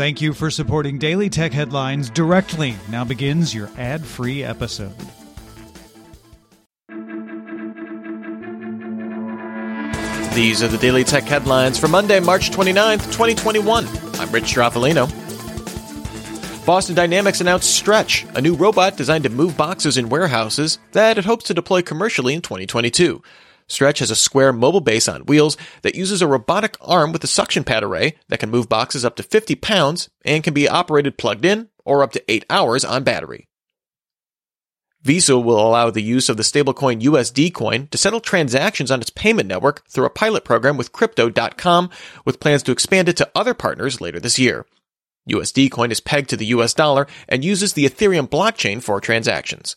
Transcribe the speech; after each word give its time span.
Thank 0.00 0.22
you 0.22 0.32
for 0.32 0.50
supporting 0.50 0.96
Daily 0.96 1.28
Tech 1.28 1.52
Headlines 1.52 2.08
directly. 2.08 2.74
Now 2.88 3.04
begins 3.04 3.54
your 3.54 3.68
ad 3.76 4.02
free 4.02 4.42
episode. 4.42 4.94
These 10.32 10.62
are 10.62 10.68
the 10.68 10.78
Daily 10.80 11.04
Tech 11.04 11.24
Headlines 11.24 11.78
for 11.78 11.86
Monday, 11.86 12.18
March 12.18 12.50
29th, 12.50 13.12
2021. 13.12 13.86
I'm 14.18 14.32
Rich 14.32 14.44
Stroffolino. 14.44 15.06
Boston 16.64 16.94
Dynamics 16.94 17.42
announced 17.42 17.74
Stretch, 17.74 18.24
a 18.34 18.40
new 18.40 18.54
robot 18.54 18.96
designed 18.96 19.24
to 19.24 19.30
move 19.30 19.54
boxes 19.54 19.98
in 19.98 20.08
warehouses 20.08 20.78
that 20.92 21.18
it 21.18 21.26
hopes 21.26 21.44
to 21.44 21.52
deploy 21.52 21.82
commercially 21.82 22.32
in 22.32 22.40
2022. 22.40 23.22
Stretch 23.70 24.00
has 24.00 24.10
a 24.10 24.16
square 24.16 24.52
mobile 24.52 24.80
base 24.80 25.06
on 25.06 25.26
wheels 25.26 25.56
that 25.82 25.94
uses 25.94 26.20
a 26.20 26.26
robotic 26.26 26.76
arm 26.80 27.12
with 27.12 27.22
a 27.22 27.28
suction 27.28 27.62
pad 27.62 27.84
array 27.84 28.16
that 28.28 28.40
can 28.40 28.50
move 28.50 28.68
boxes 28.68 29.04
up 29.04 29.14
to 29.16 29.22
50 29.22 29.54
pounds 29.54 30.10
and 30.24 30.42
can 30.42 30.52
be 30.52 30.68
operated 30.68 31.16
plugged 31.16 31.44
in 31.44 31.68
or 31.84 32.02
up 32.02 32.10
to 32.12 32.30
8 32.30 32.44
hours 32.50 32.84
on 32.84 33.04
battery. 33.04 33.46
Visa 35.02 35.38
will 35.38 35.66
allow 35.66 35.88
the 35.88 36.02
use 36.02 36.28
of 36.28 36.36
the 36.36 36.42
stablecoin 36.42 37.00
USD 37.00 37.54
coin 37.54 37.86
to 37.86 37.96
settle 37.96 38.20
transactions 38.20 38.90
on 38.90 39.00
its 39.00 39.08
payment 39.08 39.48
network 39.48 39.86
through 39.88 40.04
a 40.04 40.10
pilot 40.10 40.44
program 40.44 40.76
with 40.76 40.92
Crypto.com, 40.92 41.88
with 42.26 42.40
plans 42.40 42.62
to 42.64 42.72
expand 42.72 43.08
it 43.08 43.16
to 43.16 43.30
other 43.34 43.54
partners 43.54 44.00
later 44.00 44.20
this 44.20 44.38
year. 44.38 44.66
USD 45.30 45.70
coin 45.70 45.90
is 45.90 46.00
pegged 46.00 46.28
to 46.30 46.36
the 46.36 46.46
US 46.46 46.74
dollar 46.74 47.06
and 47.28 47.44
uses 47.44 47.72
the 47.72 47.86
Ethereum 47.86 48.28
blockchain 48.28 48.82
for 48.82 49.00
transactions. 49.00 49.76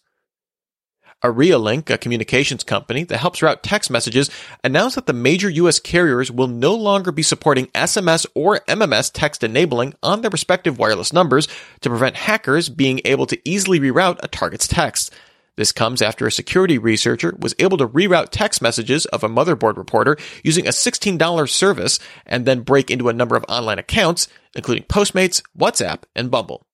Aerialink, 1.23 1.89
a 1.89 1.97
communications 1.97 2.63
company 2.63 3.03
that 3.05 3.19
helps 3.19 3.41
route 3.41 3.63
text 3.63 3.89
messages, 3.89 4.29
announced 4.63 4.95
that 4.95 5.05
the 5.05 5.13
major 5.13 5.49
US 5.49 5.79
carriers 5.79 6.31
will 6.31 6.47
no 6.47 6.75
longer 6.75 7.11
be 7.11 7.23
supporting 7.23 7.67
SMS 7.67 8.25
or 8.35 8.59
MMS 8.67 9.11
text 9.13 9.43
enabling 9.43 9.93
on 10.03 10.21
their 10.21 10.31
respective 10.31 10.77
wireless 10.77 11.13
numbers 11.13 11.47
to 11.81 11.89
prevent 11.89 12.15
hackers 12.15 12.69
being 12.69 12.99
able 13.05 13.25
to 13.27 13.39
easily 13.45 13.79
reroute 13.79 14.19
a 14.21 14.27
target's 14.27 14.67
text. 14.67 15.13
This 15.55 15.71
comes 15.71 16.01
after 16.01 16.25
a 16.25 16.31
security 16.31 16.77
researcher 16.77 17.35
was 17.37 17.53
able 17.59 17.77
to 17.77 17.87
reroute 17.87 18.29
text 18.31 18.61
messages 18.61 19.05
of 19.07 19.23
a 19.23 19.29
motherboard 19.29 19.77
reporter 19.77 20.17
using 20.43 20.65
a 20.67 20.71
$16 20.71 21.49
service 21.49 21.99
and 22.25 22.45
then 22.45 22.61
break 22.61 22.89
into 22.89 23.07
a 23.07 23.13
number 23.13 23.35
of 23.35 23.45
online 23.47 23.77
accounts, 23.77 24.27
including 24.55 24.83
Postmates, 24.85 25.43
WhatsApp, 25.57 26.03
and 26.15 26.31
Bumble. 26.31 26.65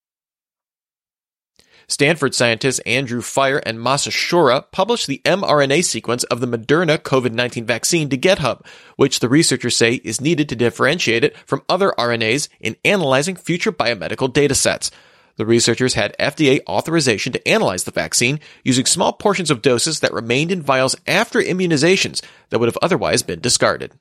Stanford 1.90 2.36
scientists 2.36 2.78
Andrew 2.86 3.20
Fire 3.20 3.58
and 3.66 3.82
Massa 3.82 4.12
Shoura 4.12 4.64
published 4.72 5.08
the 5.08 5.24
mRNA 5.26 5.84
sequence 5.84 6.24
of 6.26 6.40
the 6.40 6.46
Moderna 6.46 7.00
COVID-19 7.00 7.66
vaccine 7.66 8.10
to 8.10 8.18
GitHub, 8.18 8.64
which 8.96 9.20
the 9.20 9.28
researchers 9.28 9.76
say 9.76 9.96
is 10.04 10.22
needed 10.22 10.48
to 10.50 10.56
differentiate 10.56 11.24
it 11.24 11.36
from 11.48 11.64
other 11.68 11.92
RNAs 11.98 12.48
in 12.60 12.76
analyzing 12.86 13.36
future 13.36 13.72
biomedical 13.72 14.32
datasets. 14.32 14.92
The 15.38 15.48
researchers 15.48 15.96
had 15.96 16.16
FDA 16.20 16.60
authorization 16.68 17.34
to 17.34 17.48
analyze 17.48 17.86
the 17.86 17.92
vaccine 17.92 18.40
using 18.64 18.86
small 18.86 19.14
portions 19.14 19.50
of 19.50 19.64
doses 19.64 20.02
that 20.02 20.14
remained 20.14 20.52
in 20.52 20.62
vials 20.62 20.96
after 21.08 21.40
immunizations 21.40 22.24
that 22.50 22.60
would 22.60 22.68
have 22.68 22.78
otherwise 22.84 23.24
been 23.24 23.40
discarded. 23.40 23.94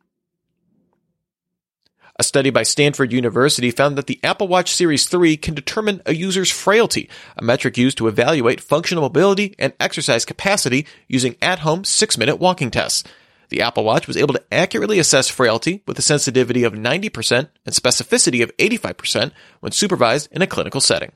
A 2.21 2.25
study 2.25 2.51
by 2.51 2.65
Stanford 2.65 3.13
University 3.13 3.71
found 3.71 3.97
that 3.97 4.09
the 4.09 4.19
Apple 4.25 4.49
Watch 4.49 4.75
Series 4.75 5.07
3 5.07 5.37
can 5.37 5.55
determine 5.55 6.03
a 6.05 6.17
user's 6.17 6.51
frailty, 6.51 7.09
a 7.37 7.45
metric 7.45 7.79
used 7.79 7.97
to 7.99 8.09
evaluate 8.09 8.61
functional 8.61 9.05
mobility 9.05 9.55
and 9.57 9.73
exercise 9.79 10.25
capacity 10.25 10.85
using 11.07 11.37
at-home 11.41 11.85
six-minute 11.85 12.41
walking 12.41 12.73
tests. 12.73 13.05
The 13.51 13.63
Apple 13.63 13.85
Watch 13.85 14.09
was 14.09 14.17
able 14.17 14.35
to 14.35 14.43
accurately 14.51 14.99
assess 14.99 15.29
frailty 15.29 15.85
with 15.87 15.97
a 16.01 16.03
sensitivity 16.03 16.65
of 16.65 16.73
90% 16.73 17.51
and 17.65 17.73
specificity 17.73 18.43
of 18.43 18.57
85% 18.57 19.31
when 19.61 19.71
supervised 19.71 20.29
in 20.33 20.43
a 20.43 20.49
clinical 20.49 20.81
setting. 20.81 21.13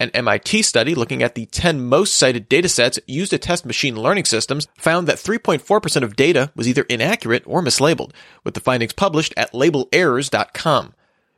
An 0.00 0.10
MIT 0.10 0.62
study 0.62 0.94
looking 0.94 1.22
at 1.22 1.36
the 1.36 1.46
10 1.46 1.84
most 1.84 2.14
cited 2.14 2.50
datasets 2.50 2.98
used 3.06 3.30
to 3.30 3.38
test 3.38 3.64
machine 3.64 3.96
learning 3.96 4.24
systems 4.24 4.66
found 4.76 5.06
that 5.06 5.18
3.4% 5.18 6.02
of 6.02 6.16
data 6.16 6.50
was 6.56 6.66
either 6.66 6.82
inaccurate 6.88 7.44
or 7.46 7.62
mislabeled, 7.62 8.10
with 8.42 8.54
the 8.54 8.60
findings 8.60 8.92
published 8.92 9.32
at 9.36 9.52
labelerrors.com. 9.52 10.94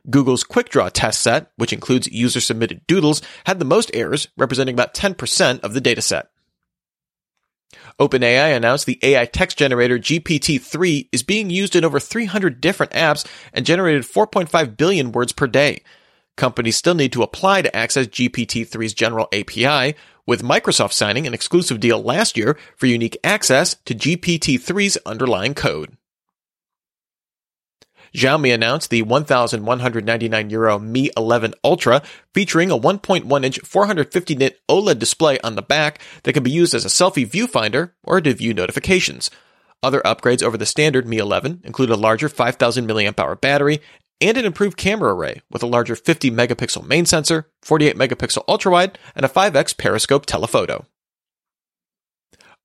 Google's 0.09 0.43
QuickDraw 0.43 0.89
test 0.91 1.21
set, 1.21 1.51
which 1.57 1.73
includes 1.73 2.11
user 2.11 2.41
submitted 2.41 2.81
doodles, 2.87 3.21
had 3.45 3.59
the 3.59 3.65
most 3.65 3.91
errors, 3.93 4.27
representing 4.37 4.73
about 4.73 4.95
10% 4.95 5.59
of 5.59 5.73
the 5.73 5.81
dataset. 5.81 6.23
OpenAI 7.99 8.55
announced 8.55 8.85
the 8.85 8.99
AI 9.03 9.25
text 9.25 9.57
generator 9.57 9.99
GPT-3 9.99 11.09
is 11.11 11.23
being 11.23 11.49
used 11.49 11.75
in 11.75 11.83
over 11.83 11.99
300 11.99 12.61
different 12.61 12.93
apps 12.93 13.25
and 13.53 13.65
generated 13.65 14.03
4.5 14.03 14.77
billion 14.77 15.11
words 15.11 15.31
per 15.31 15.47
day. 15.47 15.81
Companies 16.37 16.77
still 16.77 16.93
need 16.93 17.11
to 17.13 17.23
apply 17.23 17.63
to 17.63 17.75
access 17.75 18.05
GPT-3's 18.07 18.93
general 18.93 19.27
API, 19.33 19.97
with 20.27 20.43
Microsoft 20.43 20.93
signing 20.93 21.25
an 21.25 21.33
exclusive 21.33 21.79
deal 21.79 22.01
last 22.01 22.37
year 22.37 22.57
for 22.75 22.85
unique 22.85 23.17
access 23.23 23.75
to 23.85 23.95
GPT-3's 23.95 24.97
underlying 25.05 25.55
code. 25.55 25.97
Xiaomi 28.15 28.53
announced 28.53 28.89
the 28.89 29.01
1,199 29.01 30.49
euro 30.49 30.79
Mi 30.79 31.09
11 31.17 31.55
Ultra, 31.63 32.03
featuring 32.33 32.71
a 32.71 32.77
1.1 32.77 33.45
inch 33.45 33.59
450 33.59 34.35
nit 34.35 34.59
OLED 34.69 34.99
display 34.99 35.39
on 35.39 35.55
the 35.55 35.61
back 35.61 35.99
that 36.23 36.33
can 36.33 36.43
be 36.43 36.51
used 36.51 36.73
as 36.73 36.85
a 36.85 36.89
selfie 36.89 37.27
viewfinder 37.27 37.91
or 38.03 38.21
to 38.21 38.33
view 38.33 38.53
notifications. 38.53 39.29
Other 39.83 40.01
upgrades 40.01 40.41
over 40.41 40.57
the 40.57 40.65
standard 40.65 41.07
Mi 41.07 41.17
11 41.17 41.61
include 41.63 41.89
a 41.89 41.95
larger 41.95 42.29
5000 42.29 42.87
mAh 42.87 43.35
battery 43.35 43.81
and 44.21 44.37
an 44.37 44.45
improved 44.45 44.77
camera 44.77 45.13
array 45.13 45.41
with 45.49 45.63
a 45.63 45.67
larger 45.67 45.95
50 45.95 46.31
megapixel 46.31 46.85
main 46.85 47.05
sensor, 47.05 47.49
48 47.61 47.95
megapixel 47.95 48.45
ultrawide, 48.45 48.95
and 49.15 49.25
a 49.25 49.29
5x 49.29 49.77
periscope 49.77 50.25
telephoto. 50.25 50.85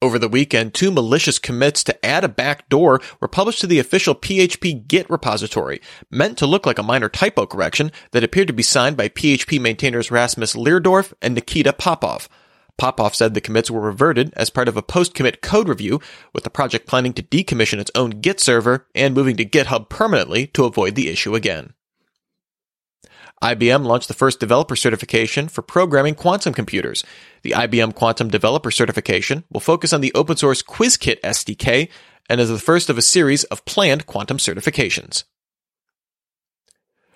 Over 0.02 0.18
the 0.18 0.28
weekend, 0.28 0.74
two 0.74 0.90
malicious 0.90 1.38
commits 1.38 1.84
to 1.84 2.04
add 2.04 2.24
a 2.24 2.28
backdoor 2.28 3.00
were 3.20 3.28
published 3.28 3.60
to 3.60 3.68
the 3.68 3.78
official 3.78 4.16
PHP 4.16 4.88
Git 4.88 5.08
repository, 5.08 5.80
meant 6.10 6.36
to 6.38 6.46
look 6.46 6.66
like 6.66 6.78
a 6.78 6.82
minor 6.82 7.08
typo 7.08 7.46
correction 7.46 7.92
that 8.10 8.24
appeared 8.24 8.48
to 8.48 8.52
be 8.52 8.64
signed 8.64 8.96
by 8.96 9.08
PHP 9.08 9.60
maintainers 9.60 10.10
Rasmus 10.10 10.56
Lerdorf 10.56 11.12
and 11.22 11.36
Nikita 11.36 11.72
Popov. 11.72 12.28
Popov 12.78 13.14
said 13.14 13.34
the 13.34 13.40
commits 13.40 13.70
were 13.70 13.80
reverted 13.80 14.32
as 14.36 14.50
part 14.50 14.68
of 14.68 14.76
a 14.76 14.82
post-commit 14.82 15.42
code 15.42 15.68
review, 15.68 16.00
with 16.32 16.44
the 16.44 16.50
project 16.50 16.86
planning 16.86 17.12
to 17.12 17.22
decommission 17.22 17.78
its 17.78 17.90
own 17.94 18.10
Git 18.10 18.40
server 18.40 18.86
and 18.94 19.14
moving 19.14 19.36
to 19.36 19.44
GitHub 19.44 19.88
permanently 19.88 20.46
to 20.48 20.64
avoid 20.64 20.94
the 20.94 21.08
issue 21.08 21.34
again. 21.34 21.74
IBM 23.42 23.84
launched 23.84 24.06
the 24.06 24.14
first 24.14 24.38
developer 24.38 24.76
certification 24.76 25.48
for 25.48 25.62
programming 25.62 26.14
quantum 26.14 26.54
computers. 26.54 27.04
The 27.42 27.50
IBM 27.50 27.94
Quantum 27.94 28.28
Developer 28.28 28.70
Certification 28.70 29.42
will 29.50 29.60
focus 29.60 29.92
on 29.92 30.00
the 30.00 30.14
open 30.14 30.36
source 30.36 30.62
Qiskit 30.62 31.20
SDK 31.22 31.88
and 32.30 32.40
is 32.40 32.48
the 32.48 32.58
first 32.58 32.88
of 32.88 32.98
a 32.98 33.02
series 33.02 33.42
of 33.44 33.64
planned 33.64 34.06
quantum 34.06 34.38
certifications. 34.38 35.24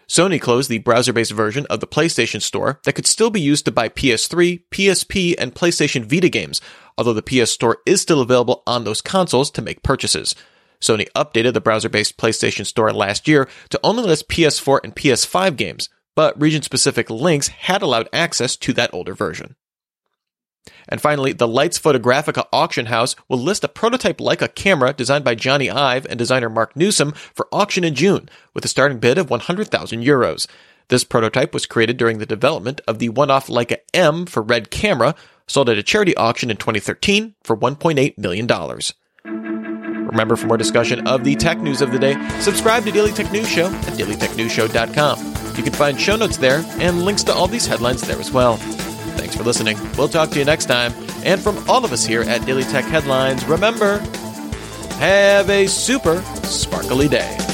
Sony 0.08 0.40
closed 0.40 0.70
the 0.70 0.78
browser-based 0.78 1.32
version 1.32 1.66
of 1.66 1.80
the 1.80 1.86
PlayStation 1.86 2.40
Store 2.40 2.80
that 2.84 2.92
could 2.92 3.08
still 3.08 3.28
be 3.28 3.40
used 3.40 3.64
to 3.64 3.72
buy 3.72 3.88
PS3, 3.88 4.62
PSP, 4.70 5.34
and 5.36 5.54
PlayStation 5.54 6.04
Vita 6.04 6.28
games, 6.28 6.60
although 6.96 7.12
the 7.12 7.22
PS 7.22 7.50
Store 7.50 7.78
is 7.86 8.00
still 8.00 8.20
available 8.20 8.62
on 8.68 8.84
those 8.84 9.00
consoles 9.00 9.50
to 9.50 9.62
make 9.62 9.82
purchases. 9.82 10.36
Sony 10.80 11.08
updated 11.16 11.54
the 11.54 11.60
browser-based 11.60 12.16
PlayStation 12.18 12.64
Store 12.64 12.92
last 12.92 13.26
year 13.26 13.48
to 13.70 13.80
only 13.82 14.04
list 14.04 14.28
PS4 14.28 14.80
and 14.84 14.94
PS5 14.94 15.56
games, 15.56 15.88
but 16.14 16.40
region-specific 16.40 17.10
links 17.10 17.48
had 17.48 17.82
allowed 17.82 18.08
access 18.12 18.56
to 18.56 18.72
that 18.74 18.94
older 18.94 19.14
version. 19.14 19.56
And 20.88 21.00
finally, 21.00 21.32
the 21.32 21.48
Leitz 21.48 21.78
Photographica 21.80 22.46
auction 22.52 22.86
house 22.86 23.16
will 23.28 23.38
list 23.38 23.64
a 23.64 23.68
prototype 23.68 24.18
Leica 24.18 24.54
camera 24.54 24.92
designed 24.92 25.24
by 25.24 25.34
Jony 25.34 25.72
Ive 25.72 26.06
and 26.06 26.18
designer 26.18 26.48
Marc 26.48 26.76
Newson 26.76 27.12
for 27.12 27.48
auction 27.52 27.84
in 27.84 27.94
June, 27.94 28.28
with 28.54 28.64
a 28.64 28.68
starting 28.68 28.98
bid 28.98 29.18
of 29.18 29.30
100,000 29.30 30.02
euros. 30.02 30.46
This 30.88 31.04
prototype 31.04 31.52
was 31.52 31.66
created 31.66 31.96
during 31.96 32.18
the 32.18 32.26
development 32.26 32.80
of 32.86 33.00
the 33.00 33.08
one-off 33.08 33.48
Leica 33.48 33.78
M 33.92 34.26
for 34.26 34.42
Red 34.42 34.70
camera, 34.70 35.16
sold 35.48 35.68
at 35.68 35.78
a 35.78 35.82
charity 35.82 36.16
auction 36.16 36.50
in 36.50 36.56
2013 36.56 37.34
for 37.42 37.56
$1.8 37.56 38.18
million. 38.18 38.46
Remember, 40.06 40.36
for 40.36 40.46
more 40.46 40.56
discussion 40.56 41.06
of 41.08 41.24
the 41.24 41.34
tech 41.34 41.58
news 41.58 41.82
of 41.82 41.90
the 41.90 41.98
day, 41.98 42.14
subscribe 42.40 42.84
to 42.84 42.92
Daily 42.92 43.12
Tech 43.12 43.30
News 43.32 43.48
Show 43.48 43.66
at 43.66 43.94
dailytechnewsshow.com. 43.94 45.56
You 45.56 45.62
can 45.62 45.72
find 45.72 46.00
show 46.00 46.16
notes 46.16 46.36
there 46.36 46.64
and 46.78 47.04
links 47.04 47.24
to 47.24 47.34
all 47.34 47.48
these 47.48 47.66
headlines 47.66 48.02
there 48.02 48.18
as 48.18 48.30
well. 48.30 48.56
Thanks 49.16 49.36
for 49.36 49.42
listening. 49.42 49.78
We'll 49.96 50.08
talk 50.08 50.30
to 50.30 50.38
you 50.38 50.44
next 50.44 50.66
time. 50.66 50.92
And 51.24 51.40
from 51.40 51.68
all 51.68 51.84
of 51.84 51.92
us 51.92 52.04
here 52.04 52.22
at 52.22 52.44
Daily 52.46 52.64
Tech 52.64 52.84
Headlines, 52.84 53.44
remember, 53.46 53.98
have 54.98 55.50
a 55.50 55.66
super 55.66 56.22
sparkly 56.44 57.08
day. 57.08 57.45